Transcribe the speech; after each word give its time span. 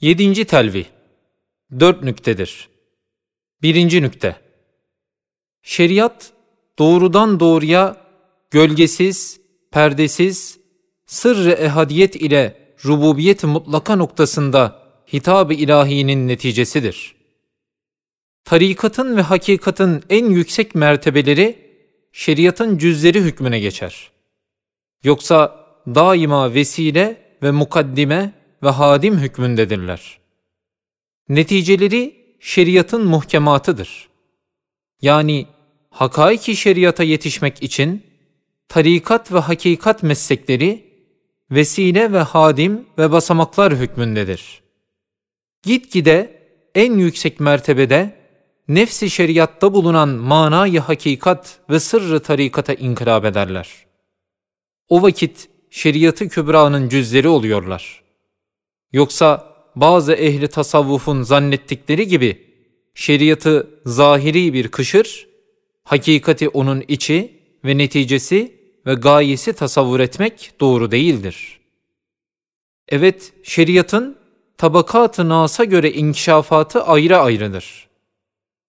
Yedinci 0.00 0.44
telvih. 0.44 0.84
Dört 1.80 2.02
nüktedir. 2.02 2.68
Birinci 3.62 4.02
nükte. 4.02 4.36
Şeriat, 5.62 6.32
doğrudan 6.78 7.40
doğruya, 7.40 7.96
gölgesiz, 8.50 9.40
perdesiz, 9.70 10.58
sırrı 11.06 11.50
ehadiyet 11.50 12.16
ile 12.16 12.74
rububiyet 12.84 13.44
mutlaka 13.44 13.96
noktasında 13.96 14.82
hitab-ı 15.12 15.54
ilahinin 15.54 16.28
neticesidir. 16.28 17.16
Tarikatın 18.44 19.16
ve 19.16 19.22
hakikatın 19.22 20.02
en 20.10 20.30
yüksek 20.30 20.74
mertebeleri, 20.74 21.58
şeriatın 22.12 22.78
cüzleri 22.78 23.20
hükmüne 23.20 23.60
geçer. 23.60 24.10
Yoksa 25.04 25.66
daima 25.86 26.54
vesile 26.54 27.36
ve 27.42 27.50
mukaddime 27.50 28.45
ve 28.62 28.68
hadim 28.68 29.18
hükmündedirler. 29.18 30.18
Neticeleri 31.28 32.16
şeriatın 32.40 33.06
muhkematıdır. 33.06 34.08
Yani 35.02 35.46
hakaiki 35.90 36.56
şeriata 36.56 37.02
yetişmek 37.02 37.62
için 37.62 38.02
tarikat 38.68 39.32
ve 39.32 39.38
hakikat 39.38 40.02
meslekleri 40.02 40.86
vesile 41.50 42.12
ve 42.12 42.18
hadim 42.18 42.86
ve 42.98 43.12
basamaklar 43.12 43.74
hükmündedir. 43.74 44.62
Gitgide 45.62 46.42
en 46.74 46.92
yüksek 46.92 47.40
mertebede 47.40 48.16
nefsi 48.68 49.10
şeriatta 49.10 49.74
bulunan 49.74 50.08
manayı 50.08 50.80
hakikat 50.80 51.58
ve 51.70 51.80
sırrı 51.80 52.22
tarikata 52.22 52.74
inkılap 52.74 53.24
ederler. 53.24 53.68
O 54.88 55.02
vakit 55.02 55.48
şeriatı 55.70 56.28
kübranın 56.28 56.88
cüzleri 56.88 57.28
oluyorlar. 57.28 58.05
Yoksa 58.92 59.56
bazı 59.76 60.12
ehli 60.12 60.48
tasavvufun 60.48 61.22
zannettikleri 61.22 62.06
gibi 62.06 62.46
şeriatı 62.94 63.70
zahiri 63.86 64.52
bir 64.52 64.68
kışır, 64.68 65.28
hakikati 65.84 66.48
onun 66.48 66.84
içi 66.88 67.40
ve 67.64 67.78
neticesi 67.78 68.56
ve 68.86 68.94
gayesi 68.94 69.52
tasavvur 69.52 70.00
etmek 70.00 70.52
doğru 70.60 70.90
değildir. 70.90 71.60
Evet, 72.88 73.32
şeriatın 73.42 74.16
tabakat-ı 74.58 75.28
nasa 75.28 75.64
göre 75.64 75.92
inkişafatı 75.92 76.82
ayrı 76.82 77.18
ayrıdır. 77.18 77.88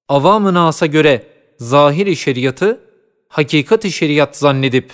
Avam-ı 0.09 0.53
nasa 0.53 0.85
göre 0.85 1.27
zahiri 1.57 2.15
şeriatı, 2.15 2.81
hakikati 3.29 3.91
şeriat 3.91 4.37
zannedip 4.37 4.91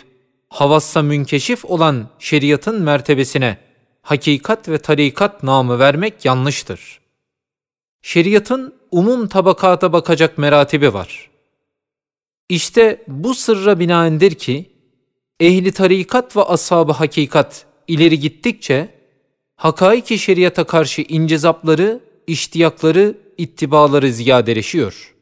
havassa 0.50 1.02
münkeşif 1.02 1.66
olan 1.66 2.10
şeriatın 2.20 2.82
mertebesine 2.82 3.58
hakikat 4.04 4.70
ve 4.70 4.78
tarikat 4.78 5.44
namı 5.44 5.80
vermek 5.80 6.26
yanlıştır. 6.26 7.00
Şeriatın 8.02 8.76
umum 8.92 9.28
tabakata 9.28 9.94
bakacak 9.94 10.38
meratibi 10.38 10.94
var. 10.94 11.30
İşte 12.50 13.04
bu 13.08 13.36
sırra 13.36 13.80
binaendir 13.80 14.36
ki, 14.36 14.72
ehli 15.40 15.72
tarikat 15.72 16.38
ve 16.38 16.42
ashab-ı 16.42 16.92
hakikat 16.92 17.66
ileri 17.88 18.20
gittikçe, 18.20 18.90
hakaiki 19.56 20.20
şeriata 20.20 20.64
karşı 20.64 21.02
incezapları, 21.02 22.00
iştiyakları, 22.28 23.18
ittibaları 23.38 24.12
ziyadeleşiyor. 24.12 25.16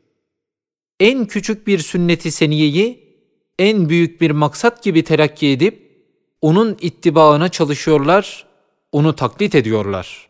En 1.00 1.26
küçük 1.26 1.68
bir 1.68 1.80
sünneti 1.80 2.32
seniyeyi, 2.32 3.12
en 3.60 3.90
büyük 3.90 4.22
bir 4.22 4.32
maksat 4.32 4.84
gibi 4.84 5.04
telakki 5.04 5.48
edip, 5.48 5.92
onun 6.42 6.78
ittibaına 6.82 7.50
çalışıyorlar 7.50 8.51
onu 8.92 9.16
taklit 9.16 9.56
ediyorlar. 9.56 10.30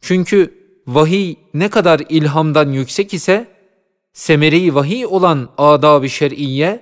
Çünkü 0.00 0.54
vahiy 0.86 1.36
ne 1.54 1.70
kadar 1.70 2.02
ilhamdan 2.08 2.72
yüksek 2.72 3.14
ise, 3.14 3.46
semeri 4.12 4.74
vahiy 4.74 5.06
olan 5.06 5.50
adab-ı 5.58 6.08
şer'iyye, 6.08 6.80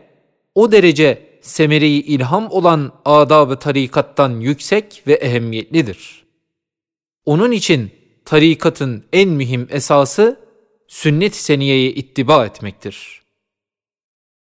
o 0.55 0.73
derece 0.73 1.39
semeri 1.43 1.89
ilham 1.89 2.51
olan 2.51 2.93
adab-ı 3.05 3.59
tarikattan 3.59 4.41
yüksek 4.41 5.03
ve 5.07 5.15
ehemmiyetlidir. 5.15 6.27
Onun 7.25 7.53
için 7.53 7.91
tarikatın 8.25 9.05
en 9.13 9.29
mühim 9.29 9.69
esası, 9.71 10.41
sünnet-i 10.89 11.43
seniyeye 11.43 11.91
ittiba 11.91 12.47
etmektir. 12.47 13.23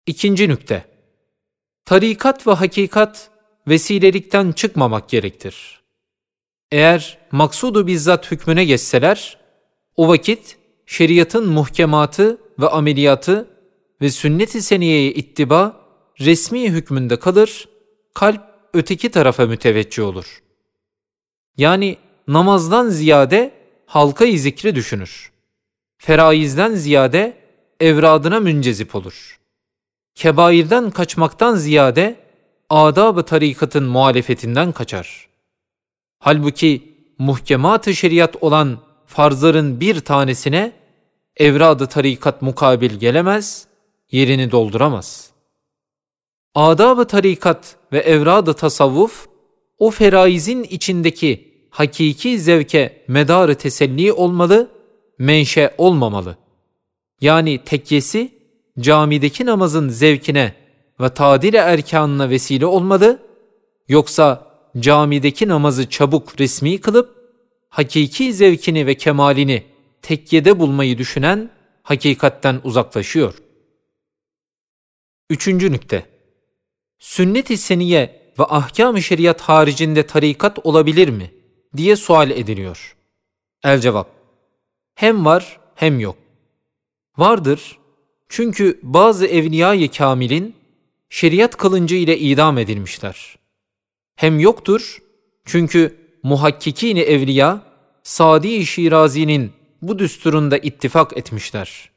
İkinci 0.06 0.50
nükte. 0.50 0.86
Tarikat 1.86 2.48
ve 2.48 2.52
hakikat 2.52 3.32
vesilelikten 3.68 4.52
çıkmamak 4.52 5.10
gerektir. 5.10 5.77
Eğer 6.72 7.18
maksudu 7.32 7.88
bizzat 7.88 8.32
hükmüne 8.32 8.66
geçseler, 8.66 9.38
o 9.96 10.08
vakit 10.08 10.58
şeriatın 10.86 11.50
muhkematı 11.50 12.38
ve 12.60 12.68
ameliyatı 12.68 13.48
ve 14.02 14.10
sünnet-i 14.10 14.62
seniyeye 14.62 15.12
ittiba 15.12 15.82
resmi 16.20 16.70
hükmünde 16.70 17.20
kalır, 17.20 17.70
kalp 18.14 18.42
öteki 18.74 19.10
tarafa 19.10 19.46
müteveccih 19.46 20.04
olur. 20.04 20.44
Yani 21.58 21.98
namazdan 22.28 22.90
ziyade 22.90 23.52
halka-i 23.86 24.40
zikri 24.40 24.76
düşünür. 24.76 25.32
Feraizden 25.98 26.76
ziyade 26.76 27.38
evradına 27.80 28.40
müncezip 28.40 28.96
olur. 28.96 29.40
Kebairden 30.16 30.92
kaçmaktan 30.92 31.56
ziyade 31.56 32.16
adab-ı 32.70 33.24
tarikatın 33.24 33.84
muhalefetinden 33.84 34.72
kaçar.'' 34.72 35.27
Halbuki 36.20 36.98
muhkemat-ı 37.18 37.96
şeriat 37.96 38.44
olan 38.44 38.80
farzların 39.06 39.80
bir 39.80 40.00
tanesine 40.00 40.72
evrad-ı 41.38 41.88
tarikat 41.88 42.42
mukabil 42.42 42.92
gelemez, 42.92 43.68
yerini 44.12 44.52
dolduramaz. 44.52 45.32
Adab-ı 46.56 47.06
tarikat 47.06 47.76
ve 47.92 48.00
evrad-ı 48.00 48.54
tasavvuf, 48.54 49.28
o 49.78 49.92
feraizin 49.92 50.64
içindeki 50.64 51.54
hakiki 51.70 52.40
zevke 52.40 53.06
medarı 53.08 53.56
teselli 53.56 54.14
olmalı, 54.14 54.72
menşe 55.20 55.76
olmamalı. 55.78 56.38
Yani 57.22 57.64
tekyesi, 57.64 58.32
camideki 58.80 59.46
namazın 59.46 59.90
zevkine 59.90 60.54
ve 61.00 61.10
tadil 61.10 61.54
erkanına 61.54 62.30
vesile 62.30 62.66
olmalı, 62.66 63.20
yoksa 63.88 64.47
camideki 64.80 65.48
namazı 65.48 65.90
çabuk 65.90 66.40
resmi 66.40 66.82
kılıp, 66.82 67.16
hakiki 67.70 68.34
zevkini 68.34 68.86
ve 68.86 68.96
kemalini 68.96 69.64
tekkede 70.02 70.60
bulmayı 70.60 70.98
düşünen 70.98 71.50
hakikatten 71.84 72.62
uzaklaşıyor. 72.64 73.34
Üçüncü 75.30 75.72
nükte. 75.72 76.06
Sünnet-i 77.00 77.58
seniye 77.58 78.34
ve 78.40 78.44
ahkam-ı 78.44 79.02
şeriat 79.02 79.42
haricinde 79.42 80.08
tarikat 80.08 80.66
olabilir 80.66 81.10
mi? 81.10 81.32
diye 81.78 81.96
sual 81.96 82.32
ediliyor. 82.32 82.96
El 83.64 83.80
cevap. 83.80 84.12
Hem 84.96 85.26
var 85.26 85.60
hem 85.76 86.00
yok. 86.00 86.18
Vardır 87.18 87.78
çünkü 88.30 88.80
bazı 88.84 89.28
evliya-i 89.28 89.92
kamilin 89.92 90.56
şeriat 91.10 91.58
kılıncı 91.58 91.96
ile 91.96 92.18
idam 92.20 92.58
edilmişler 92.58 93.38
hem 94.18 94.40
yoktur 94.40 94.98
çünkü 95.46 95.98
muhakkikini 96.24 97.00
evliya 97.00 97.62
Sadi 98.04 98.66
Şirazi'nin 98.66 99.54
bu 99.82 100.00
düsturunda 100.00 100.58
ittifak 100.58 101.18
etmişler. 101.18 101.90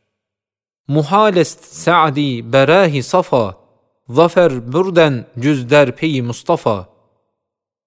Muhalest 0.89 1.65
Sa'di 1.65 2.53
berahi 2.53 3.03
safa 3.03 3.57
zafer 4.09 4.73
burden 4.73 5.27
cüzder 5.39 5.97
peyi 5.97 6.23
Mustafa 6.23 6.89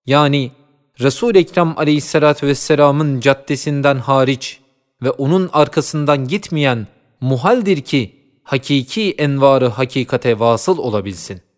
yani 0.05 0.51
Resul-i 0.99 1.37
Ekrem 1.37 1.77
aleyhissalatü 1.77 2.47
vesselamın 2.47 3.19
caddesinden 3.19 3.97
hariç 3.97 4.59
ve 5.03 5.11
onun 5.11 5.49
arkasından 5.53 6.27
gitmeyen 6.27 6.87
muhaldir 7.21 7.81
ki 7.81 8.15
hakiki 8.43 9.11
envarı 9.11 9.67
hakikate 9.67 10.39
vasıl 10.39 10.77
olabilsin.'' 10.77 11.52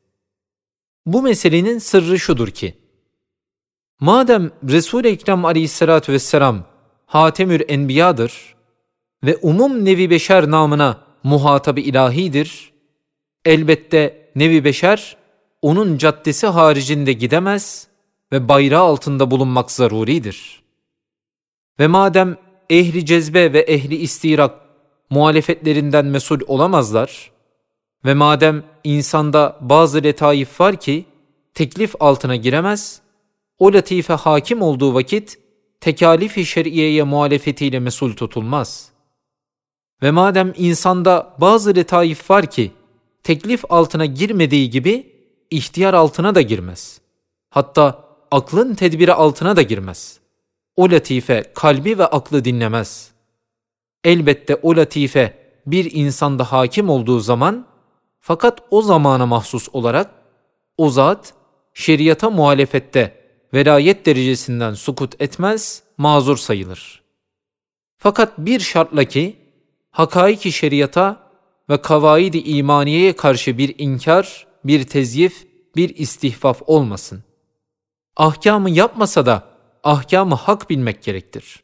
Bu 1.05 1.21
meselenin 1.21 1.77
sırrı 1.77 2.19
şudur 2.19 2.47
ki, 2.47 2.73
madem 3.99 4.51
Resul-i 4.69 5.07
Ekrem 5.07 5.45
aleyhissalatü 5.45 6.13
vesselam 6.13 6.63
Hatemür 7.05 7.63
Enbiya'dır 7.67 8.55
ve 9.23 9.37
umum 9.41 9.85
nevi 9.85 10.09
beşer 10.09 10.51
namına 10.51 11.01
muhatabı 11.23 11.79
ilahidir, 11.79 12.73
elbette 13.45 14.31
nevi 14.35 14.63
beşer 14.63 15.17
onun 15.61 15.97
caddesi 15.97 16.47
haricinde 16.47 17.13
gidemez 17.13 17.87
ve 18.31 18.49
bayrağı 18.49 18.83
altında 18.83 19.31
bulunmak 19.31 19.71
zaruridir. 19.71 20.63
Ve 21.79 21.87
madem 21.87 22.37
ehli 22.69 23.05
cezbe 23.05 23.53
ve 23.53 23.59
ehli 23.59 23.95
istirak 23.95 24.61
muhalefetlerinden 25.09 26.05
mesul 26.05 26.39
olamazlar, 26.47 27.31
ve 28.05 28.13
madem 28.13 28.63
insanda 28.85 29.57
bazı 29.61 30.03
letaif 30.03 30.61
var 30.61 30.75
ki 30.75 31.05
teklif 31.53 31.95
altına 31.99 32.35
giremez, 32.35 33.01
o 33.59 33.73
latife 33.73 34.13
hakim 34.13 34.61
olduğu 34.61 34.93
vakit 34.93 35.37
tekalif-i 35.81 36.45
şer'iyeye 36.45 37.03
muhalefetiyle 37.03 37.79
mesul 37.79 38.13
tutulmaz. 38.13 38.89
Ve 40.01 40.11
madem 40.11 40.53
insanda 40.57 41.35
bazı 41.41 41.75
letaif 41.75 42.29
var 42.29 42.45
ki, 42.45 42.71
teklif 43.23 43.63
altına 43.69 44.05
girmediği 44.05 44.69
gibi, 44.69 45.11
ihtiyar 45.51 45.93
altına 45.93 46.35
da 46.35 46.41
girmez. 46.41 47.01
Hatta 47.49 48.05
aklın 48.31 48.75
tedbiri 48.75 49.13
altına 49.13 49.55
da 49.55 49.61
girmez. 49.61 50.19
O 50.75 50.91
latife 50.91 51.51
kalbi 51.55 51.97
ve 51.97 52.05
aklı 52.05 52.45
dinlemez. 52.45 53.11
Elbette 54.03 54.55
o 54.55 54.75
latife 54.75 55.37
bir 55.65 55.91
insanda 55.91 56.51
hakim 56.51 56.89
olduğu 56.89 57.19
zaman, 57.19 57.67
fakat 58.25 58.59
o 58.71 58.81
zamana 58.81 59.25
mahsus 59.25 59.69
olarak, 59.73 60.11
o 60.77 60.89
zat 60.89 61.33
şeriata 61.73 62.29
muhalefette 62.29 63.21
velayet 63.53 64.05
derecesinden 64.05 64.73
sukut 64.73 65.21
etmez, 65.21 65.83
mazur 65.97 66.37
sayılır. 66.37 67.03
Fakat 67.97 68.37
bir 68.37 68.59
şartla 68.59 69.03
ki, 69.03 69.35
hakaiki 69.91 70.51
şeriata 70.51 71.29
ve 71.69 71.81
kavaidi 71.81 72.37
imaniyeye 72.37 73.15
karşı 73.15 73.57
bir 73.57 73.75
inkar, 73.77 74.47
bir 74.63 74.83
tezyif, 74.83 75.47
bir 75.75 75.95
istihfaf 75.95 76.61
olmasın. 76.67 77.23
Ahkamı 78.17 78.69
yapmasa 78.69 79.25
da 79.25 79.43
ahkamı 79.83 80.35
hak 80.35 80.69
bilmek 80.69 81.03
gerektir. 81.03 81.63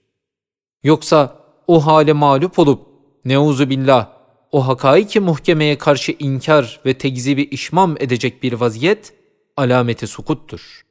Yoksa 0.84 1.36
o 1.68 1.86
hale 1.86 2.14
mağlup 2.14 2.60
olup 2.60 2.88
neuzu 3.26 3.70
billah 3.70 4.21
o 4.52 4.68
hakaiki 4.68 5.20
muhkemeye 5.20 5.78
karşı 5.78 6.16
inkar 6.20 6.80
ve 6.86 6.98
tekzibi 6.98 7.42
işmam 7.42 7.96
edecek 8.00 8.44
bir 8.44 8.54
vaziyet 8.54 9.14
alameti 9.58 10.08
sukuttur. 10.08 10.82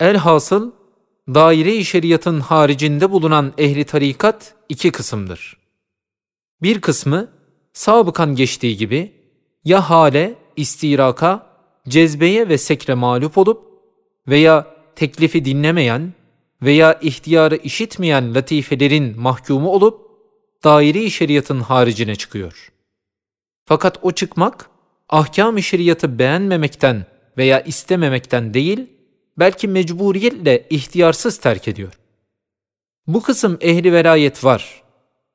Elhasıl 0.00 0.72
daire-i 1.28 1.84
şeriatın 1.84 2.40
haricinde 2.40 3.10
bulunan 3.10 3.52
ehli 3.58 3.84
tarikat 3.84 4.54
iki 4.68 4.90
kısımdır. 4.90 5.56
Bir 6.62 6.80
kısmı 6.80 7.28
sabıkan 7.72 8.34
geçtiği 8.34 8.76
gibi 8.76 9.12
ya 9.64 9.90
hale, 9.90 10.34
istiraka, 10.56 11.46
cezbeye 11.88 12.48
ve 12.48 12.58
sekre 12.58 12.94
mağlup 12.94 13.38
olup 13.38 13.66
veya 14.28 14.66
teklifi 14.96 15.44
dinlemeyen 15.44 16.14
veya 16.62 16.98
ihtiyarı 17.02 17.56
işitmeyen 17.56 18.34
latifelerin 18.34 19.20
mahkumu 19.20 19.68
olup 19.70 20.09
daire-i 20.64 21.10
şeriatın 21.10 21.60
haricine 21.60 22.16
çıkıyor. 22.16 22.72
Fakat 23.64 23.98
o 24.02 24.12
çıkmak 24.12 24.70
ahkam-ı 25.08 25.62
şeriatı 25.62 26.18
beğenmemekten 26.18 27.06
veya 27.38 27.60
istememekten 27.60 28.54
değil, 28.54 28.86
belki 29.38 29.68
mecburiyetle 29.68 30.66
ihtiyarsız 30.70 31.38
terk 31.38 31.68
ediyor. 31.68 31.92
Bu 33.06 33.22
kısım 33.22 33.58
ehli 33.60 33.92
velayet 33.92 34.44
var. 34.44 34.82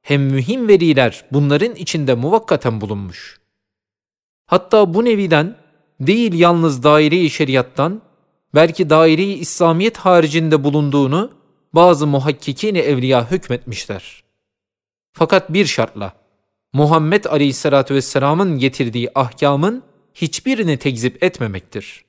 Hem 0.01 0.21
mühim 0.21 0.67
veliler 0.67 1.25
bunların 1.31 1.75
içinde 1.75 2.13
muvakkaten 2.13 2.81
bulunmuş. 2.81 3.39
Hatta 4.45 4.93
bu 4.93 5.05
neviden 5.05 5.57
değil 5.99 6.33
yalnız 6.33 6.83
daire-i 6.83 7.29
şeriattan, 7.29 8.01
belki 8.55 8.89
daire-i 8.89 9.33
İslamiyet 9.33 9.97
haricinde 9.97 10.63
bulunduğunu 10.63 11.31
bazı 11.73 12.07
muhakkikin 12.07 12.75
evliya 12.75 13.31
hükmetmişler. 13.31 14.24
Fakat 15.17 15.53
bir 15.53 15.65
şartla, 15.65 16.13
Muhammed 16.73 17.25
Aleyhisselatü 17.25 17.95
Vesselam'ın 17.95 18.59
getirdiği 18.59 19.09
ahkamın 19.15 19.83
hiçbirini 20.13 20.77
tekzip 20.77 21.23
etmemektir. 21.23 22.05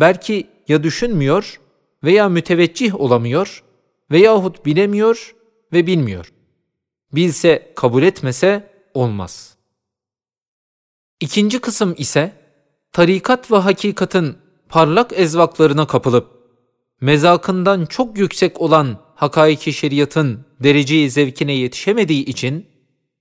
Belki 0.00 0.46
ya 0.68 0.82
düşünmüyor 0.82 1.60
veya 2.04 2.28
müteveccih 2.28 3.00
olamıyor 3.00 3.64
veyahut 4.10 4.66
bilemiyor 4.66 5.34
ve 5.72 5.86
bilmiyor. 5.86 6.32
Bilse 7.12 7.72
kabul 7.76 8.02
etmese 8.02 8.72
olmaz. 8.94 9.56
İkinci 11.20 11.60
kısım 11.60 11.94
ise 11.98 12.32
tarikat 12.92 13.50
ve 13.50 13.56
hakikatin 13.56 14.38
parlak 14.68 15.12
ezvaklarına 15.12 15.86
kapılıp 15.86 16.28
mezakından 17.00 17.86
çok 17.86 18.18
yüksek 18.18 18.60
olan 18.60 18.98
hakaiki 19.20 19.72
şeriatın 19.72 20.46
dereceyi 20.60 21.10
zevkine 21.10 21.52
yetişemediği 21.52 22.24
için 22.24 22.66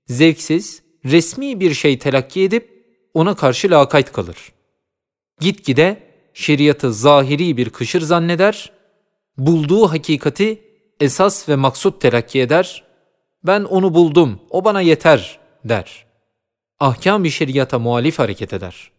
zevksiz, 0.07 0.83
resmi 1.05 1.59
bir 1.59 1.73
şey 1.73 1.99
telakki 1.99 2.43
edip 2.43 2.69
ona 3.13 3.35
karşı 3.35 3.71
lakayt 3.71 4.11
kalır. 4.11 4.37
Gitgide 5.39 6.03
şeriatı 6.33 6.93
zahiri 6.93 7.57
bir 7.57 7.69
kışır 7.69 8.01
zanneder, 8.01 8.71
bulduğu 9.37 9.91
hakikati 9.91 10.61
esas 10.99 11.49
ve 11.49 11.55
maksut 11.55 12.01
telakki 12.01 12.41
eder, 12.41 12.83
ben 13.43 13.63
onu 13.63 13.93
buldum, 13.93 14.39
o 14.49 14.65
bana 14.65 14.81
yeter 14.81 15.39
der. 15.65 16.05
Ahkam 16.79 17.23
bir 17.23 17.29
şeriata 17.29 17.79
muhalif 17.79 18.19
hareket 18.19 18.53
eder. 18.53 18.91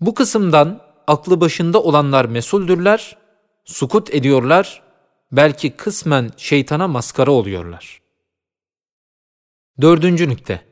Bu 0.00 0.14
kısımdan 0.14 0.80
aklı 1.06 1.40
başında 1.40 1.82
olanlar 1.82 2.24
mesuldürler, 2.24 3.18
sukut 3.64 4.14
ediyorlar, 4.14 4.87
belki 5.32 5.70
kısmen 5.70 6.30
şeytana 6.36 6.88
maskara 6.88 7.30
oluyorlar. 7.30 8.02
Dördüncü 9.80 10.28
nükte 10.28 10.68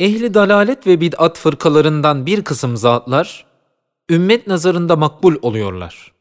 Ehli 0.00 0.34
dalalet 0.34 0.86
ve 0.86 1.00
bid'at 1.00 1.38
fırkalarından 1.38 2.26
bir 2.26 2.44
kısım 2.44 2.76
zatlar, 2.76 3.46
ümmet 4.10 4.46
nazarında 4.46 4.96
makbul 4.96 5.36
oluyorlar. 5.42 6.12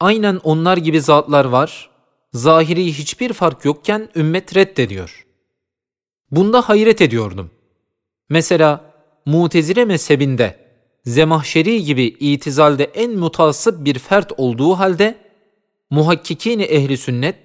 Aynen 0.00 0.40
onlar 0.44 0.76
gibi 0.76 1.00
zatlar 1.00 1.44
var, 1.44 1.90
zahiri 2.32 2.86
hiçbir 2.86 3.32
fark 3.32 3.64
yokken 3.64 4.08
ümmet 4.16 4.56
reddediyor. 4.56 5.26
Bunda 6.30 6.68
hayret 6.68 7.02
ediyordum. 7.02 7.50
Mesela 8.28 8.84
Mutezile 9.26 9.84
mezhebinde 9.84 10.68
Zemahşeri 11.04 11.84
gibi 11.84 12.04
itizalde 12.04 12.84
en 12.84 13.18
mutasip 13.18 13.84
bir 13.84 13.98
fert 13.98 14.32
olduğu 14.36 14.74
halde 14.74 15.14
muhakkikini 15.90 16.62
ehli 16.62 16.96
sünnet 16.96 17.36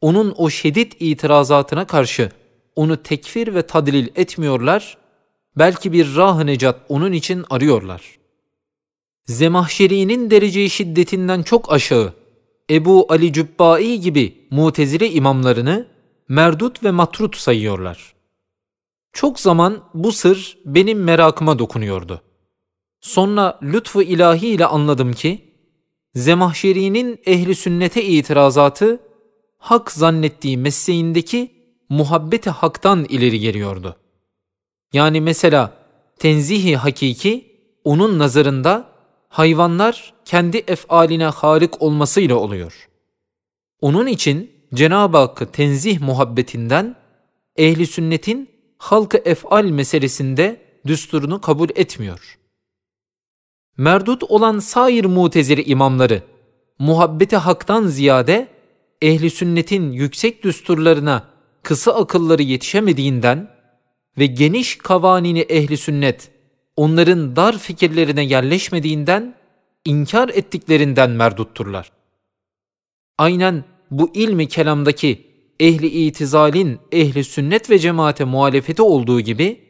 onun 0.00 0.34
o 0.36 0.50
şiddet 0.50 0.96
itirazatına 1.00 1.86
karşı 1.86 2.30
onu 2.76 3.02
tekfir 3.02 3.54
ve 3.54 3.66
tadlil 3.66 4.08
etmiyorlar, 4.16 4.98
belki 5.56 5.92
bir 5.92 6.16
rah 6.16 6.44
necat 6.44 6.80
onun 6.88 7.12
için 7.12 7.44
arıyorlar. 7.50 8.18
Zemahşeri'nin 9.26 10.30
derece 10.30 10.68
şiddetinden 10.68 11.42
çok 11.42 11.72
aşağı 11.72 12.12
Ebu 12.70 13.06
Ali 13.08 13.32
Cübbai 13.32 14.00
gibi 14.00 14.46
mutezile 14.50 15.10
imamlarını 15.10 15.86
merdut 16.28 16.84
ve 16.84 16.90
matrut 16.90 17.36
sayıyorlar. 17.36 18.14
Çok 19.12 19.40
zaman 19.40 19.84
bu 19.94 20.12
sır 20.12 20.58
benim 20.64 21.04
merakıma 21.04 21.58
dokunuyordu. 21.58 22.20
Sonra 23.00 23.58
lütfu 23.62 24.02
ilahi 24.02 24.46
ile 24.46 24.66
anladım 24.66 25.12
ki, 25.12 25.53
Zemahşeri'nin 26.14 27.20
ehli 27.26 27.54
sünnete 27.54 28.04
itirazatı, 28.04 29.00
hak 29.58 29.92
zannettiği 29.92 30.58
mesleğindeki 30.58 31.50
muhabbeti 31.88 32.50
haktan 32.50 33.04
ileri 33.04 33.40
geliyordu. 33.40 33.96
Yani 34.92 35.20
mesela 35.20 35.72
tenzihi 36.18 36.76
hakiki, 36.76 37.54
onun 37.84 38.18
nazarında 38.18 38.88
hayvanlar 39.28 40.14
kendi 40.24 40.56
efaline 40.56 41.24
harik 41.24 41.82
olmasıyla 41.82 42.36
oluyor. 42.36 42.88
Onun 43.80 44.06
için 44.06 44.50
Cenab-ı 44.74 45.16
Hakk'ı 45.16 45.46
tenzih 45.46 46.00
muhabbetinden 46.00 46.96
ehli 47.56 47.86
sünnetin 47.86 48.50
halkı 48.78 49.18
efal 49.24 49.64
meselesinde 49.64 50.60
düsturunu 50.86 51.40
kabul 51.40 51.68
etmiyor. 51.74 52.38
Merdut 53.76 54.22
olan 54.22 54.58
sair 54.58 55.04
mutezili 55.04 55.62
imamları 55.62 56.22
muhabbeti 56.78 57.36
haktan 57.36 57.86
ziyade 57.86 58.48
ehli 59.02 59.30
sünnetin 59.30 59.92
yüksek 59.92 60.44
düsturlarına 60.44 61.28
kısa 61.62 61.92
akılları 61.92 62.42
yetişemediğinden 62.42 63.50
ve 64.18 64.26
geniş 64.26 64.78
kavanini 64.78 65.40
ehli 65.40 65.76
sünnet 65.76 66.30
onların 66.76 67.36
dar 67.36 67.58
fikirlerine 67.58 68.24
yerleşmediğinden 68.24 69.34
inkar 69.84 70.28
ettiklerinden 70.28 71.10
merdutturlar. 71.10 71.92
Aynen 73.18 73.64
bu 73.90 74.10
ilmi 74.14 74.48
kelamdaki 74.48 75.26
ehli 75.60 75.86
itizalin 75.86 76.78
ehli 76.92 77.24
sünnet 77.24 77.70
ve 77.70 77.78
cemaate 77.78 78.24
muhalefeti 78.24 78.82
olduğu 78.82 79.20
gibi 79.20 79.63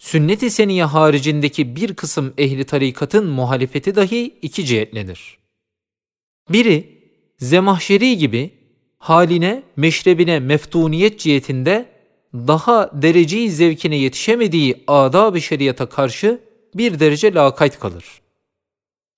sünnet-i 0.00 0.50
seniye 0.50 0.84
haricindeki 0.84 1.76
bir 1.76 1.94
kısım 1.94 2.34
ehli 2.38 2.64
tarikatın 2.64 3.26
muhalefeti 3.26 3.94
dahi 3.94 4.38
iki 4.42 4.66
cihetledir. 4.66 5.38
Biri, 6.48 7.00
Zemahşeri 7.38 8.16
gibi 8.16 8.50
haline, 8.98 9.62
meşrebine 9.76 10.40
meftuniyet 10.40 11.18
cihetinde 11.20 11.86
daha 12.34 13.02
dereceyi 13.02 13.50
zevkine 13.50 13.96
yetişemediği 13.96 14.84
adab-ı 14.86 15.40
şeriata 15.40 15.86
karşı 15.86 16.40
bir 16.74 17.00
derece 17.00 17.34
lakayt 17.34 17.78
kalır. 17.78 18.20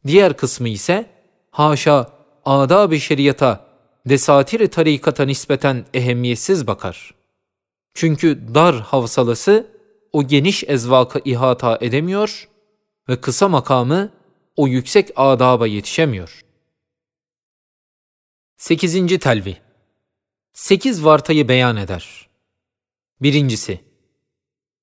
Diğer 0.07 0.37
kısmı 0.37 0.69
ise 0.69 1.07
haşa 1.51 2.11
adab-ı 2.45 3.01
şeriata 3.01 3.67
desatir 4.07 4.67
tarikata 4.71 5.25
nispeten 5.25 5.85
ehemmiyetsiz 5.95 6.67
bakar. 6.67 7.15
Çünkü 7.95 8.39
dar 8.55 8.81
havsalası 8.81 9.72
o 10.12 10.26
geniş 10.26 10.64
ezvaka 10.66 11.21
ihata 11.25 11.78
edemiyor 11.81 12.49
ve 13.09 13.21
kısa 13.21 13.49
makamı 13.49 14.12
o 14.57 14.69
yüksek 14.69 15.11
adaba 15.16 15.66
yetişemiyor. 15.66 16.40
8. 18.57 19.19
telvi 19.19 19.57
Sekiz 20.52 21.04
vartayı 21.04 21.49
beyan 21.49 21.76
eder. 21.76 22.28
Birincisi, 23.23 23.81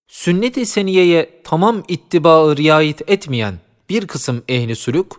sünnet-i 0.08 0.66
seniyeye 0.66 1.42
tamam 1.44 1.84
ittibaı 1.88 2.58
riayet 2.58 3.10
etmeyen 3.10 3.60
bir 3.90 4.08
kısım 4.08 4.44
ehli 4.48 4.76
sülük, 4.76 5.12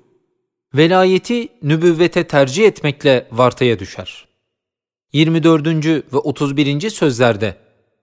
velayeti 0.74 1.48
nübüvvete 1.62 2.26
tercih 2.26 2.66
etmekle 2.66 3.28
vartaya 3.32 3.78
düşer. 3.78 4.28
24. 5.12 5.66
ve 5.86 6.16
31. 6.16 6.90
sözlerde 6.90 7.56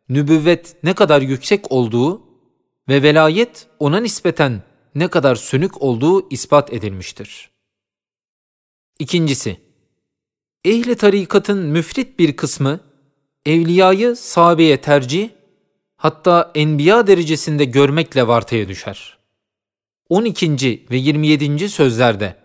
nübüvvet 0.10 0.76
ne 0.84 0.94
kadar 0.94 1.22
yüksek 1.22 1.72
olduğu 1.72 2.22
ve 2.90 3.04
velayet 3.04 3.68
ona 3.80 4.00
nispeten 4.00 4.62
ne 4.96 5.08
kadar 5.08 5.36
sönük 5.36 5.82
olduğu 5.82 6.30
ispat 6.30 6.74
edilmiştir. 6.74 7.50
İkincisi, 9.00 9.58
ehli 10.66 10.96
tarikatın 10.96 11.58
müfrit 11.58 12.20
bir 12.20 12.36
kısmı, 12.36 12.80
evliyayı 13.46 14.16
sahabeye 14.16 14.82
tercih, 14.82 15.30
hatta 15.98 16.52
enbiya 16.56 17.08
derecesinde 17.08 17.66
görmekle 17.66 18.28
vartaya 18.28 18.68
düşer. 18.68 19.18
12. 20.10 20.86
ve 20.92 20.98
27. 20.98 21.70
sözlerde 21.70 22.36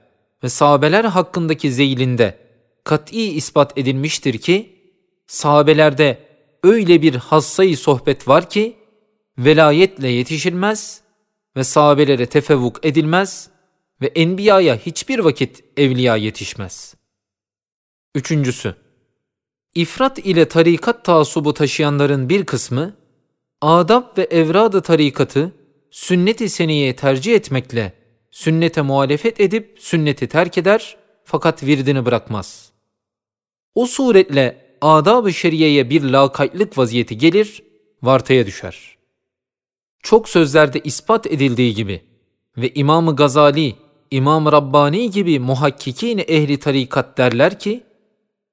ve 0.44 0.48
sahabeler 0.48 1.04
hakkındaki 1.04 1.72
zeylinde 1.72 2.38
kat'i 2.84 3.22
ispat 3.22 3.78
edilmiştir 3.78 4.38
ki, 4.38 4.78
sahabelerde 5.26 6.31
öyle 6.62 7.02
bir 7.02 7.14
hassayı 7.14 7.76
sohbet 7.76 8.28
var 8.28 8.50
ki, 8.50 8.76
velayetle 9.38 10.08
yetişilmez 10.08 11.00
ve 11.56 11.64
sahabelere 11.64 12.26
tefevvuk 12.26 12.86
edilmez 12.86 13.50
ve 14.00 14.06
enbiyaya 14.06 14.76
hiçbir 14.76 15.18
vakit 15.18 15.64
evliya 15.76 16.16
yetişmez. 16.16 16.94
Üçüncüsü, 18.14 18.74
ifrat 19.74 20.18
ile 20.18 20.48
tarikat 20.48 21.04
taassubu 21.04 21.54
taşıyanların 21.54 22.28
bir 22.28 22.46
kısmı, 22.46 22.96
adab 23.60 24.18
ve 24.18 24.22
evrad 24.22 24.82
tarikatı 24.82 25.52
sünnet-i 25.90 26.48
seniyeye 26.48 26.96
tercih 26.96 27.34
etmekle 27.34 27.92
sünnete 28.30 28.82
muhalefet 28.82 29.40
edip 29.40 29.76
sünneti 29.80 30.28
terk 30.28 30.58
eder 30.58 30.96
fakat 31.24 31.62
virdini 31.62 32.04
bırakmaz. 32.04 32.72
O 33.74 33.86
suretle 33.86 34.71
adab-ı 34.82 35.32
şeriyeye 35.32 35.90
bir 35.90 36.02
lakaytlık 36.02 36.78
vaziyeti 36.78 37.18
gelir, 37.18 37.62
vartaya 38.02 38.46
düşer. 38.46 38.96
Çok 40.02 40.28
sözlerde 40.28 40.80
ispat 40.80 41.26
edildiği 41.26 41.74
gibi 41.74 42.02
ve 42.56 42.74
İmam-ı 42.74 43.16
Gazali, 43.16 43.74
İmam 44.10 44.52
Rabbani 44.52 45.10
gibi 45.10 45.38
muhakkikin 45.38 46.18
ehli 46.18 46.58
tarikat 46.58 47.18
derler 47.18 47.58
ki, 47.58 47.82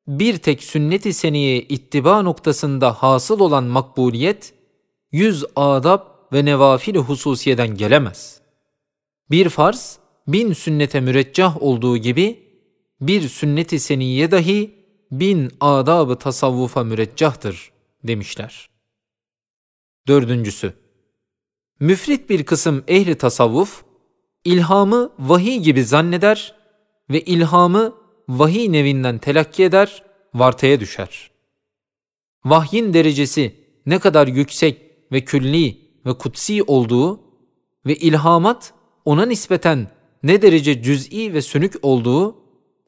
bir 0.07 0.37
tek 0.37 0.63
sünnet-i 0.63 1.13
seniyeye 1.13 1.61
ittiba 1.61 2.21
noktasında 2.21 2.93
hasıl 2.93 3.39
olan 3.39 3.63
makbuliyet, 3.63 4.53
yüz 5.11 5.45
adab 5.55 6.01
ve 6.33 6.45
nevafil 6.45 6.95
hususiyeden 6.95 7.75
gelemez. 7.75 8.41
Bir 9.31 9.49
farz, 9.49 9.99
bin 10.27 10.53
sünnete 10.53 11.01
müreccah 11.01 11.63
olduğu 11.63 11.97
gibi, 11.97 12.39
bir 13.01 13.29
sünnet-i 13.29 13.79
seniye 13.79 14.31
dahi 14.31 14.78
bin 15.11 15.51
adab-ı 15.59 16.15
tasavvufa 16.15 16.83
müreccahtır 16.83 17.71
demişler. 18.03 18.69
Dördüncüsü, 20.07 20.73
müfrit 21.79 22.29
bir 22.29 22.45
kısım 22.45 22.83
ehli 22.87 23.15
tasavvuf, 23.15 23.83
ilhamı 24.45 25.11
vahiy 25.19 25.57
gibi 25.57 25.83
zanneder 25.83 26.55
ve 27.09 27.21
ilhamı 27.21 27.95
vahiy 28.29 28.71
nevinden 28.71 29.17
telakki 29.17 29.63
eder, 29.63 30.03
vartaya 30.33 30.79
düşer. 30.79 31.31
Vahyin 32.45 32.93
derecesi 32.93 33.55
ne 33.85 33.99
kadar 33.99 34.27
yüksek 34.27 34.81
ve 35.11 35.25
külli 35.25 35.77
ve 36.05 36.13
kutsi 36.13 36.63
olduğu 36.63 37.21
ve 37.85 37.95
ilhamat 37.95 38.73
ona 39.05 39.25
nispeten 39.25 39.87
ne 40.23 40.41
derece 40.41 40.83
cüz'i 40.83 41.33
ve 41.33 41.41
sönük 41.41 41.73
olduğu 41.81 42.35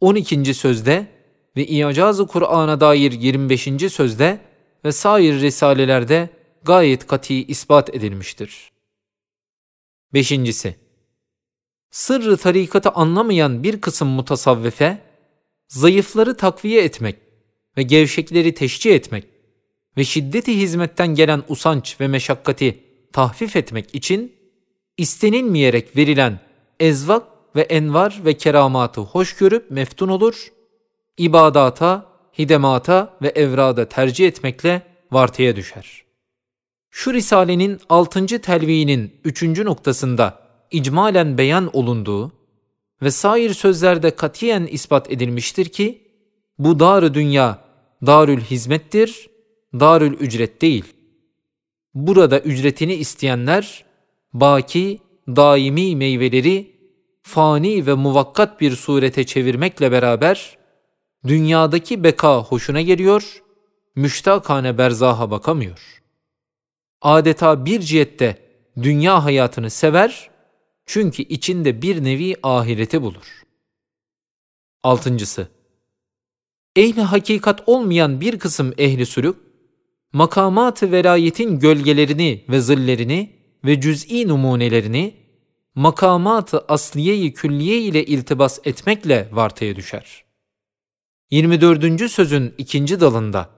12. 0.01 0.53
sözde 0.53 1.07
ve 1.55 1.65
İcaz-ı 1.65 2.27
Kur'an'a 2.27 2.79
dair 2.79 3.11
25. 3.11 3.63
sözde 3.89 4.39
ve 4.85 4.91
sair 4.91 5.41
risalelerde 5.41 6.29
gayet 6.63 7.07
kati 7.07 7.43
ispat 7.43 7.95
edilmiştir. 7.95 8.71
Beşincisi, 10.13 10.75
sırrı 11.91 12.37
tarikatı 12.37 12.89
anlamayan 12.89 13.63
bir 13.63 13.81
kısım 13.81 14.07
mutasavvife, 14.07 15.01
zayıfları 15.67 16.37
takviye 16.37 16.83
etmek 16.83 17.15
ve 17.77 17.83
gevşekleri 17.83 18.53
teşcih 18.53 18.95
etmek 18.95 19.25
ve 19.97 20.03
şiddeti 20.03 20.57
hizmetten 20.57 21.07
gelen 21.07 21.43
usanç 21.47 22.01
ve 22.01 22.07
meşakkati 22.07 22.83
tahfif 23.13 23.55
etmek 23.55 23.95
için 23.95 24.35
istenilmeyerek 24.97 25.97
verilen 25.97 26.39
ezvak 26.79 27.27
ve 27.55 27.61
envar 27.61 28.21
ve 28.25 28.33
keramatı 28.33 29.01
hoş 29.01 29.35
görüp 29.35 29.71
meftun 29.71 30.07
olur, 30.07 30.51
ibadata, 31.17 32.05
hidemata 32.37 33.17
ve 33.21 33.27
evrada 33.27 33.89
tercih 33.89 34.27
etmekle 34.27 34.81
vartıya 35.11 35.55
düşer. 35.55 36.03
Şu 36.89 37.13
risalenin 37.13 37.79
6. 37.89 38.27
telviinin 38.27 39.15
3. 39.23 39.43
noktasında 39.43 40.39
icmalen 40.71 41.37
beyan 41.37 41.69
olunduğu 41.73 42.31
ve 43.01 43.11
sair 43.11 43.53
sözlerde 43.53 44.15
katiyen 44.15 44.65
ispat 44.71 45.11
edilmiştir 45.11 45.65
ki, 45.65 46.01
bu 46.57 46.79
dar 46.79 47.13
dünya 47.13 47.59
darül 48.05 48.41
hizmettir, 48.41 49.29
darül 49.73 50.13
ücret 50.13 50.61
değil. 50.61 50.85
Burada 51.93 52.39
ücretini 52.39 52.93
isteyenler, 52.93 53.85
baki, 54.33 54.99
daimi 55.27 55.95
meyveleri 55.95 56.71
fani 57.23 57.85
ve 57.85 57.93
muvakkat 57.93 58.61
bir 58.61 58.75
surete 58.75 59.25
çevirmekle 59.25 59.91
beraber, 59.91 60.57
dünyadaki 61.27 62.03
beka 62.03 62.43
hoşuna 62.43 62.81
geliyor, 62.81 63.43
müştakane 63.95 64.77
berzaha 64.77 65.31
bakamıyor. 65.31 66.01
Adeta 67.01 67.65
bir 67.65 67.79
cihette 67.79 68.37
dünya 68.81 69.23
hayatını 69.23 69.69
sever, 69.69 70.29
çünkü 70.85 71.23
içinde 71.23 71.81
bir 71.81 72.03
nevi 72.03 72.35
ahireti 72.43 73.01
bulur. 73.01 73.43
Altıncısı, 74.83 75.47
ehli 76.75 77.01
hakikat 77.01 77.63
olmayan 77.65 78.21
bir 78.21 78.39
kısım 78.39 78.73
ehli 78.77 79.05
sülük, 79.05 79.35
makamat-ı 80.13 80.91
velayetin 80.91 81.59
gölgelerini 81.59 82.45
ve 82.49 82.61
zillerini 82.61 83.35
ve 83.65 83.81
cüz'i 83.81 84.27
numunelerini 84.27 85.15
makamat-ı 85.75 86.65
asliye-i 86.67 87.33
külliye 87.33 87.81
ile 87.81 88.05
iltibas 88.05 88.59
etmekle 88.63 89.29
vartaya 89.31 89.75
düşer. 89.75 90.30
24. 91.31 92.11
sözün 92.11 92.53
ikinci 92.57 92.99
dalında 92.99 93.49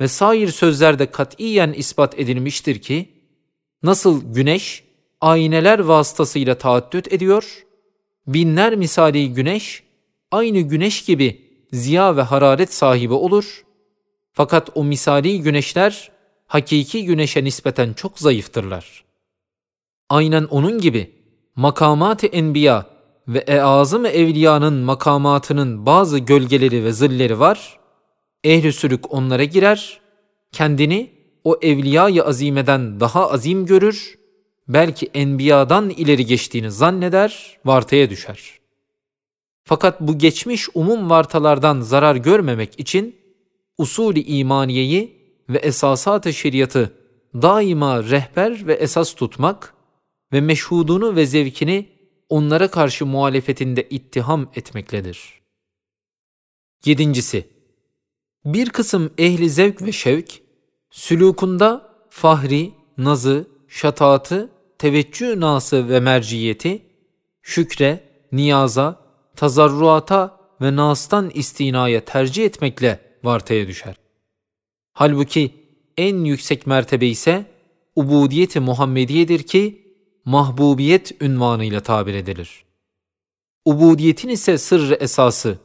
ve 0.00 0.08
sair 0.08 0.48
sözlerde 0.48 1.10
katiyen 1.10 1.72
ispat 1.72 2.18
edilmiştir 2.18 2.78
ki, 2.82 3.08
nasıl 3.82 4.34
güneş, 4.34 4.84
ayneler 5.20 5.78
vasıtasıyla 5.78 6.58
taaddüt 6.58 7.12
ediyor, 7.12 7.64
binler 8.26 8.76
misali 8.76 9.32
güneş, 9.32 9.82
aynı 10.30 10.60
güneş 10.60 11.04
gibi 11.04 11.50
ziya 11.72 12.16
ve 12.16 12.22
hararet 12.22 12.74
sahibi 12.74 13.14
olur, 13.14 13.64
fakat 14.32 14.70
o 14.74 14.84
misali 14.84 15.42
güneşler, 15.42 16.10
hakiki 16.46 17.04
güneşe 17.04 17.44
nispeten 17.44 17.92
çok 17.92 18.18
zayıftırlar. 18.18 19.04
Aynen 20.08 20.44
onun 20.44 20.78
gibi, 20.80 21.10
makamat-ı 21.56 22.26
enbiya 22.26 22.86
ve 23.28 23.38
eazım 23.38 24.06
evliyanın 24.06 24.74
makamatının 24.74 25.86
bazı 25.86 26.18
gölgeleri 26.18 26.84
ve 26.84 26.92
zilleri 26.92 27.40
var. 27.40 27.78
Ehli 28.44 28.72
sülük 28.72 29.14
onlara 29.14 29.44
girer, 29.44 30.00
kendini 30.52 31.10
o 31.44 31.58
evliya-i 31.62 32.22
azimeden 32.22 33.00
daha 33.00 33.30
azim 33.30 33.66
görür, 33.66 34.18
belki 34.68 35.10
enbiyadan 35.14 35.90
ileri 35.90 36.26
geçtiğini 36.26 36.70
zanneder, 36.70 37.58
vartaya 37.64 38.10
düşer. 38.10 38.58
Fakat 39.64 40.00
bu 40.00 40.18
geçmiş 40.18 40.68
umum 40.74 41.10
vartalardan 41.10 41.80
zarar 41.80 42.16
görmemek 42.16 42.80
için 42.80 43.16
usulü 43.78 44.20
imaniyeyi 44.20 45.22
ve 45.48 45.58
esasat-ı 45.58 46.32
şeriatı 46.32 46.92
daima 47.34 48.02
rehber 48.02 48.66
ve 48.66 48.74
esas 48.74 49.14
tutmak 49.14 49.74
ve 50.32 50.40
meşhudunu 50.40 51.16
ve 51.16 51.26
zevkini 51.26 51.88
onlara 52.32 52.70
karşı 52.70 53.06
muhalefetinde 53.06 53.88
ittiham 53.90 54.50
etmekledir. 54.54 55.40
Yedincisi, 56.84 57.48
Bir 58.44 58.70
kısım 58.70 59.12
ehli 59.18 59.50
zevk 59.50 59.82
ve 59.82 59.92
şevk, 59.92 60.40
sülukunda 60.90 61.94
fahri, 62.10 62.72
nazı, 62.98 63.48
şataatı, 63.68 64.50
teveccüh 64.78 65.36
nası 65.36 65.88
ve 65.88 66.00
merciyeti, 66.00 66.82
şükre, 67.42 68.00
niyaza, 68.32 69.00
tazarruata 69.36 70.40
ve 70.60 70.76
nastan 70.76 71.30
istinaya 71.34 72.04
tercih 72.04 72.44
etmekle 72.44 73.00
vartaya 73.24 73.66
düşer. 73.66 73.94
Halbuki 74.92 75.54
en 75.96 76.24
yüksek 76.24 76.66
mertebe 76.66 77.06
ise 77.06 77.46
ubudiyeti 77.96 78.60
Muhammediyedir 78.60 79.42
ki 79.42 79.81
mahbubiyet 80.24 81.22
ünvanıyla 81.22 81.80
tabir 81.80 82.14
edilir. 82.14 82.64
Ubudiyetin 83.64 84.28
ise 84.28 84.58
sırrı 84.58 84.94
esası, 84.94 85.58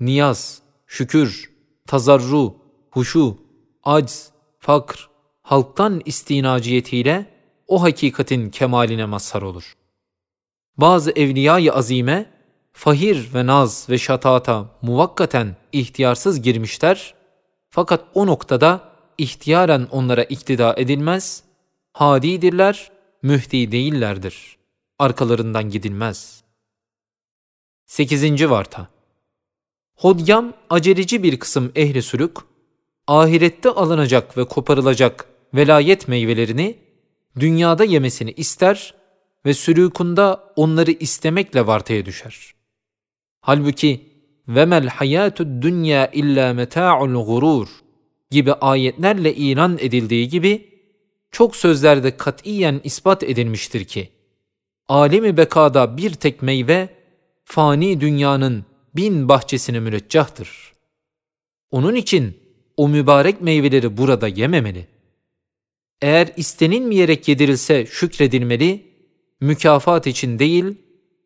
niyaz, 0.00 0.62
şükür, 0.86 1.52
tazarru, 1.86 2.56
huşu, 2.90 3.38
acz, 3.84 4.30
fakr, 4.58 5.08
halktan 5.42 6.02
istinaciyetiyle 6.04 7.26
o 7.68 7.82
hakikatin 7.82 8.50
kemaline 8.50 9.06
mazhar 9.06 9.42
olur. 9.42 9.76
Bazı 10.76 11.10
evliya-i 11.10 11.72
azime, 11.72 12.30
fahir 12.72 13.34
ve 13.34 13.46
naz 13.46 13.86
ve 13.90 13.98
şatata 13.98 14.66
muvakkaten 14.82 15.56
ihtiyarsız 15.72 16.42
girmişler, 16.42 17.14
fakat 17.70 18.04
o 18.14 18.26
noktada 18.26 18.80
ihtiyaren 19.18 19.88
onlara 19.90 20.24
iktida 20.24 20.74
edilmez, 20.76 21.44
hadidirler, 21.92 22.91
mühdi 23.22 23.72
değillerdir. 23.72 24.56
Arkalarından 24.98 25.70
gidilmez. 25.70 26.42
8. 27.86 28.50
Varta 28.50 28.88
Hodyam, 29.94 30.52
aceleci 30.70 31.22
bir 31.22 31.38
kısım 31.38 31.72
ehli 31.74 32.02
sülük, 32.02 32.36
ahirette 33.06 33.68
alınacak 33.68 34.38
ve 34.38 34.44
koparılacak 34.44 35.26
velayet 35.54 36.08
meyvelerini 36.08 36.78
dünyada 37.38 37.84
yemesini 37.84 38.30
ister 38.32 38.94
ve 39.46 39.54
sülükunda 39.54 40.52
onları 40.56 40.90
istemekle 40.90 41.66
vartaya 41.66 42.06
düşer. 42.06 42.54
Halbuki 43.40 44.00
vemel 44.48 44.88
hayatud 44.88 45.62
dünya 45.62 46.10
illa 46.10 46.54
meta'ul 46.54 47.26
gurur 47.26 47.68
gibi 48.30 48.52
ayetlerle 48.52 49.34
ilan 49.34 49.78
edildiği 49.80 50.28
gibi 50.28 50.71
çok 51.32 51.56
sözlerde 51.56 52.16
katiyen 52.16 52.80
ispat 52.84 53.22
edilmiştir 53.22 53.84
ki 53.84 54.08
alemi 54.88 55.36
bekada 55.36 55.96
bir 55.96 56.14
tek 56.14 56.42
meyve 56.42 56.88
fani 57.44 58.00
dünyanın 58.00 58.64
bin 58.96 59.28
bahçesine 59.28 59.80
müreccahtır. 59.80 60.72
Onun 61.70 61.94
için 61.94 62.36
o 62.76 62.88
mübarek 62.88 63.40
meyveleri 63.40 63.96
burada 63.96 64.28
yememeli. 64.28 64.86
Eğer 66.02 66.32
istenilmeyerek 66.36 67.28
yedirilse 67.28 67.86
şükredilmeli, 67.86 68.86
mükafat 69.40 70.06
için 70.06 70.38
değil, 70.38 70.64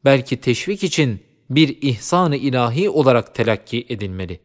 belki 0.04 0.40
teşvik 0.40 0.84
için 0.84 1.20
bir 1.50 1.82
ihsan-ı 1.82 2.36
ilahi 2.36 2.90
olarak 2.90 3.34
telakki 3.34 3.86
edilmeli. 3.88 4.40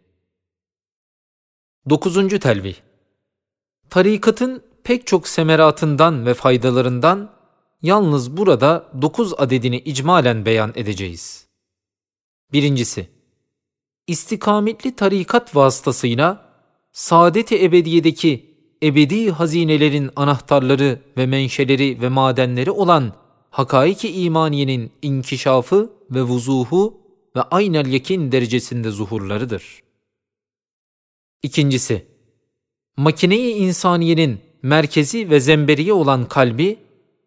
9. 1.90 2.40
Telvih 2.40 2.76
Tarikatın 3.90 4.64
pek 4.84 5.08
çok 5.08 5.28
semeratından 5.28 6.26
ve 6.26 6.34
faydalarından 6.34 7.30
yalnız 7.82 8.38
burada 8.38 8.92
dokuz 9.02 9.34
adedini 9.38 9.78
icmalen 9.78 10.46
beyan 10.46 10.72
edeceğiz. 10.76 11.48
Birincisi, 12.54 13.08
istikametli 14.08 14.96
tarikat 14.96 15.56
vasıtasıyla 15.56 16.52
saadet-i 16.92 17.64
ebediyedeki 17.64 18.56
ebedi 18.84 19.32
hazinelerin 19.32 20.10
anahtarları 20.16 21.02
ve 21.18 21.26
menşeleri 21.26 22.02
ve 22.02 22.10
madenleri 22.10 22.72
olan 22.72 23.14
hakaiki 23.50 24.12
imaniyenin 24.12 24.92
inkişafı 25.02 25.94
ve 26.12 26.22
vuzuhu 26.22 27.02
ve 27.36 27.42
aynel 27.42 27.94
yakin 27.94 28.32
derecesinde 28.32 28.92
zuhurlarıdır. 28.92 29.84
İkincisi, 31.44 32.06
makineyi 32.98 33.56
insaniyenin 33.56 34.51
merkezi 34.64 35.30
ve 35.30 35.40
zemberiye 35.40 35.94
olan 35.94 36.26
kalbi, 36.26 36.80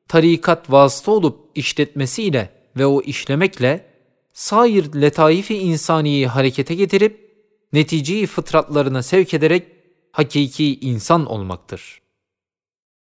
tarikat 0.09 0.71
vasıta 0.71 1.11
olup 1.11 1.51
işletmesiyle 1.55 2.51
ve 2.77 2.87
o 2.87 3.03
işlemekle, 3.03 3.87
sair 4.33 4.93
letaifi 5.01 5.59
insaniyi 5.59 6.27
harekete 6.27 6.75
getirip, 6.75 7.25
neticeyi 7.73 8.27
fıtratlarına 8.27 9.03
sevk 9.03 9.35
ederek 9.35 9.67
hakiki 10.13 10.81
insan 10.81 11.27
olmaktır. 11.27 12.03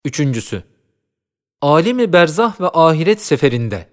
Üçüncüsü, 0.04 0.62
alemi 1.60 2.12
berzah 2.12 2.60
ve 2.60 2.68
ahiret 2.68 3.22
seferinde, 3.22 3.86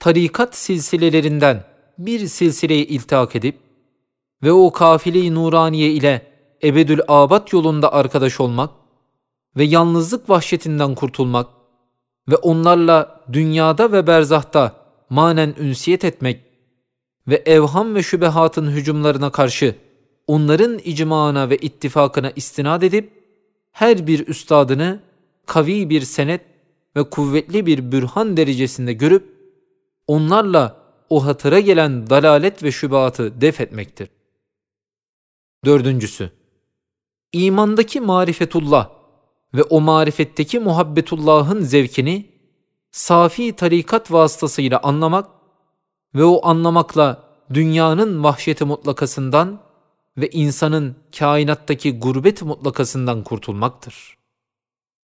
tarikat 0.00 0.56
silsilelerinden 0.56 1.64
bir 1.98 2.26
silsileye 2.26 2.84
iltihak 2.84 3.36
edip 3.36 3.58
ve 4.42 4.52
o 4.52 4.72
kafile-i 4.72 5.34
nuraniye 5.34 5.90
ile 5.90 6.26
ebedül 6.62 7.00
abat 7.08 7.52
yolunda 7.52 7.92
arkadaş 7.92 8.40
olmak 8.40 8.70
ve 9.56 9.64
yalnızlık 9.64 10.30
vahşetinden 10.30 10.94
kurtulmak 10.94 11.46
ve 12.28 12.36
onlarla 12.36 13.24
dünyada 13.32 13.92
ve 13.92 14.06
berzahta 14.06 14.76
manen 15.10 15.54
ünsiyet 15.58 16.04
etmek 16.04 16.40
ve 17.28 17.42
evham 17.46 17.94
ve 17.94 18.02
şübehatın 18.02 18.70
hücumlarına 18.70 19.30
karşı 19.30 19.76
onların 20.26 20.78
icmaına 20.84 21.50
ve 21.50 21.56
ittifakına 21.56 22.30
istinad 22.36 22.82
edip 22.82 23.12
her 23.72 24.06
bir 24.06 24.26
üstadını 24.26 25.00
kavi 25.46 25.90
bir 25.90 26.00
senet 26.00 26.40
ve 26.96 27.10
kuvvetli 27.10 27.66
bir 27.66 27.92
bürhan 27.92 28.36
derecesinde 28.36 28.92
görüp 28.92 29.34
onlarla 30.06 30.84
o 31.10 31.26
hatıra 31.26 31.60
gelen 31.60 32.10
dalalet 32.10 32.62
ve 32.62 32.72
şübatı 32.72 33.40
def 33.40 33.60
etmektir. 33.60 34.08
Dördüncüsü, 35.64 36.30
imandaki 37.32 38.00
marifetullah 38.00 39.03
ve 39.54 39.62
o 39.62 39.80
marifetteki 39.80 40.58
muhabbetullahın 40.58 41.60
zevkini 41.60 42.26
safi 42.90 43.56
tarikat 43.56 44.12
vasıtasıyla 44.12 44.80
anlamak 44.82 45.28
ve 46.14 46.24
o 46.24 46.46
anlamakla 46.46 47.24
dünyanın 47.54 48.24
vahşeti 48.24 48.64
mutlakasından 48.64 49.60
ve 50.16 50.28
insanın 50.30 50.96
kainattaki 51.18 51.98
gurbet 51.98 52.42
mutlakasından 52.42 53.24
kurtulmaktır. 53.24 54.16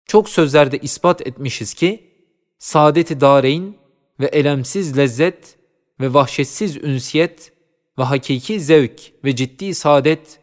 Çok 0.06 0.28
sözlerde 0.28 0.78
ispat 0.78 1.26
etmişiz 1.26 1.74
ki, 1.74 2.10
saadeti 2.58 3.20
dareyn 3.20 3.76
ve 4.20 4.26
elemsiz 4.26 4.98
lezzet 4.98 5.58
ve 6.00 6.14
vahşetsiz 6.14 6.76
ünsiyet 6.76 7.52
ve 7.98 8.02
hakiki 8.02 8.60
zevk 8.60 9.12
ve 9.24 9.36
ciddi 9.36 9.74
saadet 9.74 10.40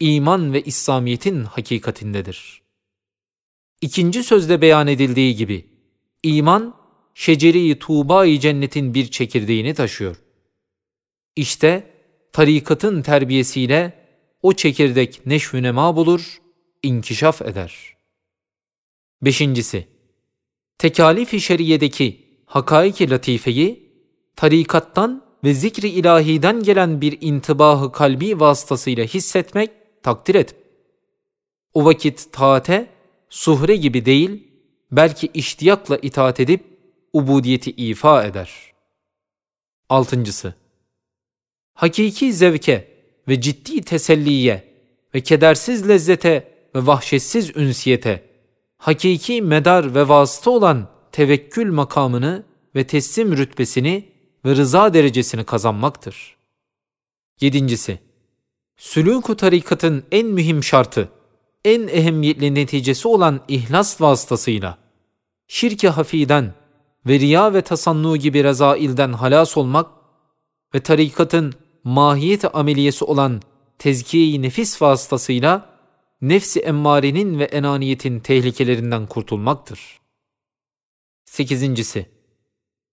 iman 0.00 0.52
ve 0.52 0.62
İslamiyet'in 0.62 1.44
hakikatindedir. 1.44 2.61
İkinci 3.82 4.22
sözde 4.22 4.60
beyan 4.60 4.86
edildiği 4.86 5.36
gibi 5.36 5.66
iman 6.22 6.74
şeceri 7.14 7.78
tuğba-i 7.78 8.40
cennetin 8.40 8.94
bir 8.94 9.06
çekirdeğini 9.06 9.74
taşıyor. 9.74 10.16
İşte 11.36 11.90
tarikatın 12.32 13.02
terbiyesiyle 13.02 14.06
o 14.42 14.52
çekirdek 14.52 15.26
neşvü 15.26 15.62
nema 15.62 15.96
bulur, 15.96 16.42
inkişaf 16.82 17.42
eder. 17.42 17.96
Beşincisi, 19.22 19.86
tekalif-i 20.78 21.40
şeriyedeki 21.40 22.20
hakaiki 22.46 23.10
latifeyi 23.10 23.92
tarikattan 24.36 25.24
ve 25.44 25.54
zikri 25.54 25.88
ilahiden 25.88 26.62
gelen 26.62 27.00
bir 27.00 27.18
intibahı 27.20 27.92
kalbi 27.92 28.40
vasıtasıyla 28.40 29.04
hissetmek 29.04 29.70
takdir 30.02 30.34
et. 30.34 30.54
O 31.74 31.84
vakit 31.84 32.32
taate, 32.32 33.01
suhre 33.32 33.76
gibi 33.76 34.04
değil, 34.04 34.48
belki 34.90 35.30
iştiyakla 35.34 35.98
itaat 36.02 36.40
edip 36.40 36.64
ubudiyeti 37.12 37.70
ifa 37.70 38.24
eder. 38.24 38.72
Altıncısı, 39.88 40.54
hakiki 41.74 42.32
zevke 42.32 42.88
ve 43.28 43.40
ciddi 43.40 43.80
teselliye 43.80 44.74
ve 45.14 45.20
kedersiz 45.20 45.88
lezzete 45.88 46.54
ve 46.74 46.86
vahşetsiz 46.86 47.56
ünsiyete, 47.56 48.28
hakiki 48.76 49.42
medar 49.42 49.94
ve 49.94 50.08
vasıta 50.08 50.50
olan 50.50 50.88
tevekkül 51.12 51.72
makamını 51.72 52.44
ve 52.74 52.86
teslim 52.86 53.36
rütbesini 53.36 54.12
ve 54.44 54.56
rıza 54.56 54.94
derecesini 54.94 55.44
kazanmaktır. 55.44 56.36
Yedincisi, 57.40 57.98
sülûk 58.78 59.36
tarikatın 59.36 60.04
en 60.12 60.26
mühim 60.26 60.64
şartı, 60.64 61.08
en 61.64 61.88
ehemmiyetli 61.88 62.54
neticesi 62.54 63.08
olan 63.08 63.40
ihlas 63.48 64.00
vasıtasıyla, 64.00 64.78
şirk-i 65.48 65.88
hafiden 65.88 66.54
ve 67.06 67.20
riya 67.20 67.54
ve 67.54 67.62
tasannu 67.62 68.16
gibi 68.16 68.44
rezailden 68.44 69.12
halas 69.12 69.56
olmak 69.56 69.90
ve 70.74 70.80
tarikatın 70.80 71.54
mahiyet 71.84 72.56
ameliyesi 72.56 73.04
olan 73.04 73.42
tezkiye-i 73.78 74.42
nefis 74.42 74.82
vasıtasıyla 74.82 75.72
nefsi 76.20 76.60
emmarenin 76.60 77.38
ve 77.38 77.44
enaniyetin 77.44 78.20
tehlikelerinden 78.20 79.06
kurtulmaktır. 79.06 80.00
Sekizincisi, 81.24 82.06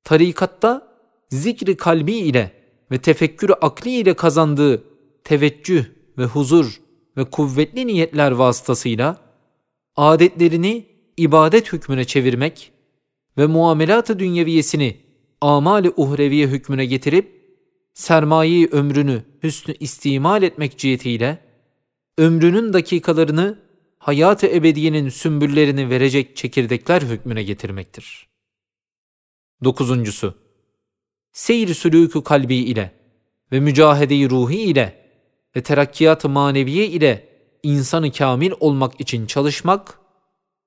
tarikatta 0.04 0.88
zikri 1.30 1.78
kalbi 1.78 2.14
ile 2.14 2.52
ve 2.92 2.98
tefekkürü 2.98 3.54
akli 3.54 3.92
ile 3.92 4.14
kazandığı 4.14 4.84
teveccüh 5.24 5.86
ve 6.18 6.26
huzur 6.26 6.82
ve 7.18 7.24
kuvvetli 7.24 7.88
niyetler 7.88 8.32
vasıtasıyla 8.32 9.18
adetlerini 9.96 10.86
ibadet 11.18 11.74
hükmüne 11.74 12.06
çevirmek 12.06 12.72
ve 13.38 13.46
muamelat-ı 13.46 14.20
dünyeviyesini 14.20 14.98
amali 15.42 15.94
uhreviye 15.98 16.48
hükmüne 16.48 16.86
getirip 16.86 17.40
sermayeyi 17.94 18.68
ömrünü 18.68 19.24
hüsnü 19.44 19.76
istimal 19.80 20.44
etmek 20.44 20.78
cihetiyle 20.78 21.38
ömrünün 22.18 22.74
dakikalarını 22.74 23.60
hayat-ı 23.98 24.48
ebediyenin 24.48 25.10
sümbüllerini 25.10 25.90
verecek 25.90 26.36
çekirdekler 26.36 27.02
hükmüne 27.02 27.44
getirmektir. 27.44 28.28
Dokuzuncusu, 29.64 30.34
seyir 31.32 31.68
sülûkü 31.68 32.24
kalbi 32.24 32.56
ile 32.56 32.92
ve 33.52 33.60
mücahede-i 33.60 34.30
ruhi 34.30 34.62
ile 34.62 35.09
ve 35.56 35.64
terakkiyat-ı 35.64 36.30
maneviye 36.30 36.88
ile 36.88 37.30
insanı 37.64 38.12
kamil 38.12 38.52
olmak 38.60 39.02
için 39.02 39.26
çalışmak, 39.26 40.00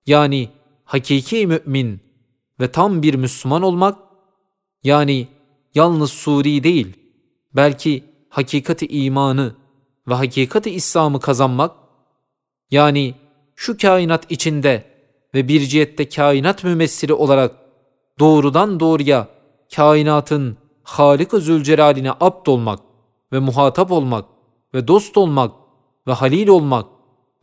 yani 0.06 0.48
hakiki 0.84 1.46
mümin 1.46 2.00
ve 2.60 2.72
tam 2.72 3.02
bir 3.02 3.14
Müslüman 3.14 3.62
olmak, 3.62 3.98
yani 4.82 5.28
yalnız 5.74 6.10
suri 6.10 6.64
değil, 6.64 6.96
belki 7.54 8.04
hakikati 8.28 8.86
imanı 8.86 9.54
ve 10.08 10.14
hakikati 10.14 10.70
İslam'ı 10.70 11.20
kazanmak, 11.20 11.72
yani 12.70 13.14
şu 13.56 13.78
kainat 13.78 14.30
içinde 14.30 14.84
ve 15.34 15.48
bir 15.48 15.60
cihette 15.60 16.08
kainat 16.08 16.64
mümessili 16.64 17.12
olarak 17.12 17.54
doğrudan 18.18 18.80
doğruya 18.80 19.28
kainatın 19.76 20.56
Halik-ı 20.82 21.40
Zülcelal'ine 21.40 22.12
abd 22.20 22.46
olmak 22.46 22.80
ve 23.32 23.38
muhatap 23.38 23.92
olmak 23.92 24.24
ve 24.74 24.88
dost 24.88 25.16
olmak 25.16 25.52
ve 26.06 26.12
halil 26.12 26.48
olmak 26.48 26.86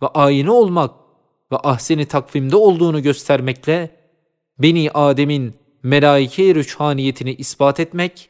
ve 0.01 0.07
ayini 0.07 0.51
olmak 0.51 0.91
ve 1.51 1.57
ahseni 1.57 2.05
takvimde 2.05 2.55
olduğunu 2.55 3.03
göstermekle 3.03 3.99
Beni 4.59 4.91
Adem'in 4.91 5.55
melaike-i 5.83 6.55
rüçhaniyetini 6.55 7.33
ispat 7.33 7.79
etmek 7.79 8.29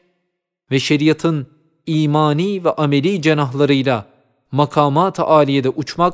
ve 0.71 0.79
şeriatın 0.79 1.47
imani 1.85 2.63
ve 2.63 2.71
ameli 2.71 3.21
cenahlarıyla 3.21 4.05
makamat-ı 4.51 5.23
aliyede 5.23 5.69
uçmak 5.69 6.13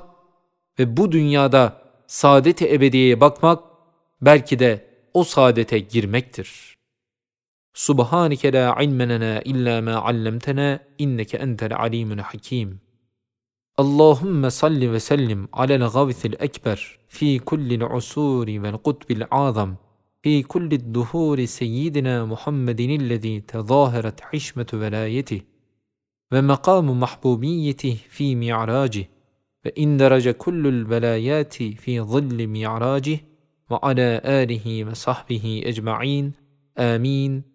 ve 0.79 0.97
bu 0.97 1.11
dünyada 1.11 1.81
saadet-i 2.07 2.73
ebediyeye 2.73 3.21
bakmak 3.21 3.63
belki 4.21 4.59
de 4.59 4.85
o 5.13 5.23
saadete 5.23 5.79
girmektir. 5.79 6.75
سبحانك 7.77 8.45
لا 8.45 8.69
علم 8.69 9.01
لنا 9.01 9.37
إلا 9.37 9.81
ما 9.81 9.95
علمتنا 9.95 10.79
إنك 11.01 11.35
أنت 11.35 11.63
العليم 11.63 12.11
الحكيم. 12.11 12.79
اللهم 13.79 14.49
صل 14.49 14.87
وسلم 14.87 15.47
على 15.53 15.75
الغوث 15.75 16.25
الأكبر 16.25 16.99
في 17.09 17.39
كل 17.39 17.73
العصور 17.73 18.45
والقطب 18.49 19.11
الاعظم 19.11 19.75
في 20.23 20.43
كل 20.43 20.69
الدهور 20.73 21.45
سيدنا 21.45 22.25
محمد 22.25 22.79
الذي 22.79 23.39
تظاهرت 23.39 24.21
حشمة 24.21 24.67
ولايته 24.73 25.41
ومقام 26.31 26.99
محبوبيته 26.99 27.97
في 28.09 28.35
معراجه 28.35 29.09
فان 29.63 29.97
درج 29.97 30.29
كل 30.29 30.67
البلايات 30.67 31.53
في 31.53 32.01
ظل 32.01 32.47
معراجه 32.47 33.19
وعلى 33.69 34.21
آله 34.25 34.85
وصحبه 34.85 35.63
أجمعين. 35.65 36.33
آمين. 36.77 37.54